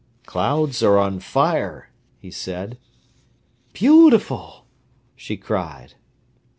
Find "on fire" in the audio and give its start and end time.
0.97-1.91